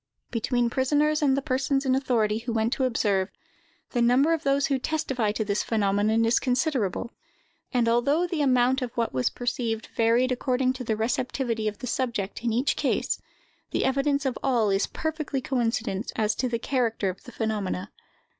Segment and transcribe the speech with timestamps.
[0.31, 3.29] Between prisoners and the persons in authority who went to observe,
[3.91, 7.11] the number of those who testify to this phenomenon is considerable;
[7.71, 11.85] and, although the amount of what was perceived varied according to the receptivity of the
[11.85, 13.21] subject in each case,
[13.69, 17.91] the evidence of all is perfectly coincident as to the character of the phenomena.